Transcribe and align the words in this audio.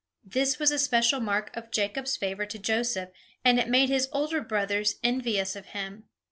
This 0.25 0.57
was 0.57 0.71
a 0.71 0.79
special 0.79 1.19
mark 1.19 1.55
of 1.55 1.69
Jacob's 1.69 2.17
favor 2.17 2.47
to 2.47 2.57
Joseph, 2.57 3.09
and 3.45 3.59
it 3.59 3.69
made 3.69 3.89
his 3.89 4.09
older 4.11 4.41
brothers 4.41 4.95
envious 5.03 5.55
of 5.55 5.67
him. 5.77 6.05